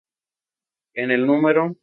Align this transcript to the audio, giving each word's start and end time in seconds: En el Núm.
En 0.95 1.11
el 1.11 1.27
Núm. 1.27 1.75